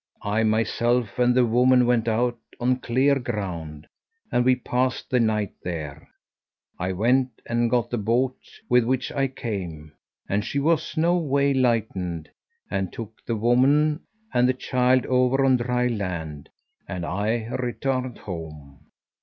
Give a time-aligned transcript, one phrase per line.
[0.23, 3.85] I myself and the woman went out on clear ground,
[4.31, 6.09] and we passed the night there.
[6.79, 8.35] I went and got the boat
[8.67, 9.91] with which I came,
[10.27, 12.29] and she was no way lightened,
[12.71, 13.99] and took the woman
[14.33, 16.49] and the child over on dry land;
[16.87, 18.87] and I returned home."